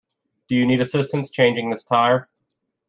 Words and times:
Do 0.47 0.55
you 0.55 0.65
need 0.65 0.81
assistance 0.81 1.29
changing 1.29 1.69
this 1.69 1.83
tire? 1.83 2.27